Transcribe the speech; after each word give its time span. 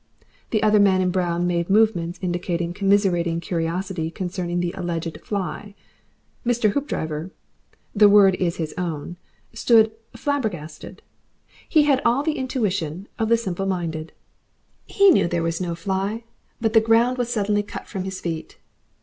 The 0.49 0.63
other 0.63 0.79
man 0.79 0.99
in 0.99 1.11
brown 1.11 1.45
made 1.45 1.69
movements 1.69 2.17
indicating 2.23 2.73
commiserating 2.73 3.39
curiosity 3.39 4.09
concerning 4.09 4.59
the 4.59 4.71
alleged 4.71 5.21
fly. 5.21 5.75
Mr. 6.43 6.71
Hoopdriver 6.71 7.29
the 7.93 8.09
word 8.09 8.33
is 8.37 8.55
his 8.55 8.73
own 8.79 9.17
stood 9.53 9.91
flabber 10.17 10.49
gastered. 10.49 11.03
He 11.69 11.83
had 11.83 12.01
all 12.03 12.23
the 12.23 12.39
intuition 12.39 13.09
of 13.19 13.29
the 13.29 13.37
simple 13.37 13.67
minded. 13.67 14.11
He 14.87 15.11
knew 15.11 15.27
there 15.27 15.43
was 15.43 15.61
no 15.61 15.75
fly. 15.75 16.23
But 16.59 16.73
the 16.73 16.81
ground 16.81 17.19
was 17.19 17.29
suddenly 17.31 17.61
cut 17.61 17.85
from 17.87 18.03
his 18.03 18.19
feet. 18.19 18.57